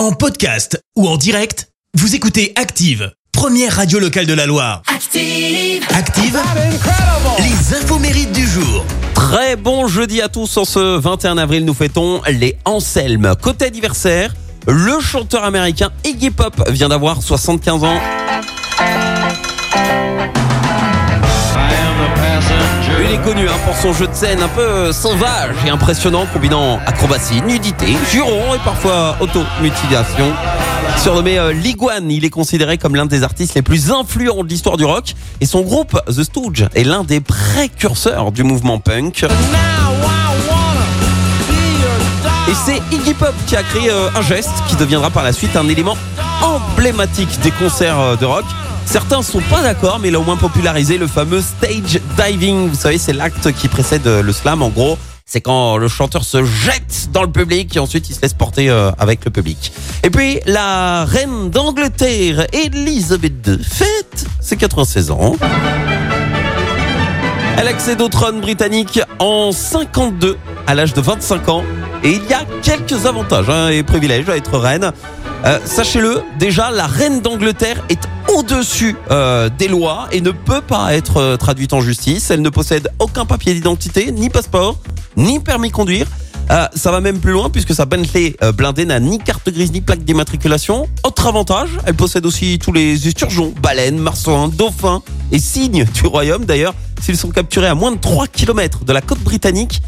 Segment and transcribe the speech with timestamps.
[0.00, 4.80] En podcast ou en direct, vous écoutez Active, première radio locale de la Loire.
[4.86, 5.84] Active.
[5.94, 6.40] Active,
[7.38, 8.86] les infos mérites du jour.
[9.12, 10.56] Très bon jeudi à tous.
[10.56, 13.34] En ce 21 avril, nous fêtons les Anselmes.
[13.42, 14.32] Côté anniversaire,
[14.66, 18.00] le chanteur américain Iggy Pop vient d'avoir 75 ans.
[23.02, 26.78] Il est connu hein, pour son jeu de scène un peu sauvage et impressionnant, combinant
[26.86, 30.32] acrobatie, nudité, juron et parfois automutilation.
[30.98, 34.76] Surnommé euh, Liguane, il est considéré comme l'un des artistes les plus influents de l'histoire
[34.76, 39.24] du rock et son groupe The Stooges est l'un des précurseurs du mouvement punk.
[42.48, 45.56] Et c'est Iggy Pop qui a créé euh, un geste qui deviendra par la suite
[45.56, 45.96] un élément
[46.42, 48.44] emblématique des concerts euh, de rock.
[48.90, 52.68] Certains sont pas d'accord, mais il a au moins popularisé le fameux stage diving.
[52.68, 54.62] Vous savez, c'est l'acte qui précède euh, le slam.
[54.62, 58.20] En gros, c'est quand le chanteur se jette dans le public et ensuite il se
[58.20, 59.72] laisse porter euh, avec le public.
[60.02, 65.36] Et puis, la reine d'Angleterre, Elisabeth II, fête ses 96 ans.
[67.58, 71.62] Elle accède au trône britannique en 52, à l'âge de 25 ans.
[72.02, 74.90] Et il y a quelques avantages hein, et privilèges à être reine.
[75.46, 80.94] Euh, Sachez-le, déjà, la reine d'Angleterre est au-dessus euh, des lois et ne peut pas
[80.94, 82.30] être euh, traduite en justice.
[82.30, 84.78] Elle ne possède aucun papier d'identité, ni passeport,
[85.16, 86.06] ni permis de conduire.
[86.74, 90.02] Ça va même plus loin puisque sa Bentley blindée n'a ni carte grise ni plaque
[90.02, 90.88] d'immatriculation.
[91.04, 96.46] Autre avantage, elle possède aussi tous les esturgeons, baleines, marsouins, dauphins et cygnes du royaume.
[96.46, 99.80] D'ailleurs, s'ils sont capturés à moins de 3 km de la côte britannique,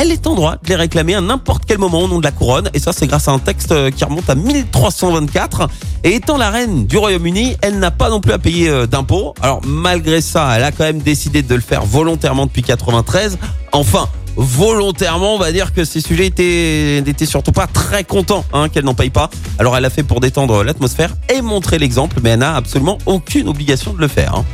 [0.00, 2.30] elle est en droit de les réclamer à n'importe quel moment au nom de la
[2.30, 2.70] couronne.
[2.72, 5.68] Et ça, c'est grâce à un texte euh, qui remonte à 1324.
[6.04, 9.34] Et étant la reine du Royaume-Uni, elle n'a pas non plus à payer euh, d'impôts.
[9.42, 13.38] Alors, malgré ça, elle a quand même décidé de le faire volontairement depuis 93.
[13.72, 18.68] Enfin, volontairement, on va dire que ces sujets étaient, n'étaient surtout pas très contents hein,
[18.68, 19.30] qu'elle n'en paye pas.
[19.58, 23.48] Alors, elle a fait pour détendre l'atmosphère et montrer l'exemple, mais elle n'a absolument aucune
[23.48, 24.36] obligation de le faire.
[24.36, 24.44] hein.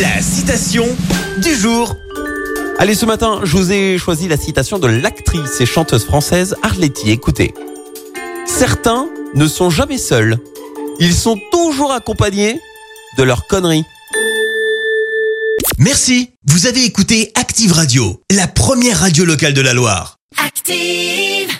[0.00, 0.84] La citation
[1.42, 1.96] du jour.
[2.80, 7.10] Allez, ce matin, je vous ai choisi la citation de l'actrice et chanteuse française Arletty.
[7.10, 7.52] Écoutez.
[8.46, 10.38] Certains ne sont jamais seuls.
[11.00, 12.60] Ils sont toujours accompagnés
[13.16, 13.84] de leurs conneries.
[15.78, 20.18] Merci, vous avez écouté Active Radio, la première radio locale de la Loire.
[20.36, 21.57] Active.